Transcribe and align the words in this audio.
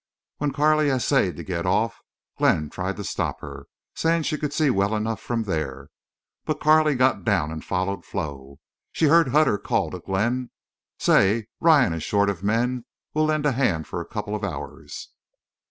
When 0.37 0.51
Carley 0.51 0.89
essayed 0.89 1.35
to 1.37 1.43
get 1.43 1.63
off 1.67 2.01
Glenn 2.39 2.71
tried 2.71 2.97
to 2.97 3.03
stop 3.03 3.39
her, 3.41 3.67
saying 3.93 4.23
she 4.23 4.39
could 4.39 4.51
see 4.51 4.71
well 4.71 4.95
enough 4.95 5.19
from 5.21 5.43
there. 5.43 5.89
But 6.43 6.59
Carley 6.59 6.95
got 6.95 7.23
down 7.23 7.51
and 7.51 7.63
followed 7.63 8.03
Flo. 8.03 8.57
She 8.91 9.05
heard 9.05 9.27
Hutter 9.27 9.59
call 9.59 9.91
to 9.91 9.99
Glenn: 9.99 10.49
"Say, 10.97 11.49
Ryan 11.59 11.93
is 11.93 12.01
short 12.01 12.31
of 12.31 12.41
men. 12.41 12.85
We'll 13.13 13.25
lend 13.25 13.45
a 13.45 13.51
hand 13.51 13.85
for 13.85 14.01
a 14.01 14.07
couple 14.09 14.33
of 14.33 14.43
hours." 14.43 15.09